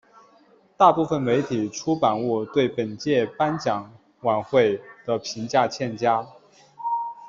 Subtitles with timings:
[0.77, 6.25] 大部分媒体出版物对本届颁奖晚会的评价欠佳。